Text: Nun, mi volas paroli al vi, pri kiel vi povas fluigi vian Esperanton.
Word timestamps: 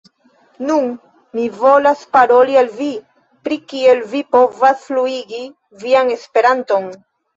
Nun, 0.69 0.85
mi 1.39 1.43
volas 1.57 2.01
paroli 2.17 2.57
al 2.63 2.71
vi, 2.79 2.87
pri 3.49 3.57
kiel 3.75 4.03
vi 4.15 4.23
povas 4.37 4.83
fluigi 4.89 5.43
vian 5.85 6.11
Esperanton. 6.19 6.91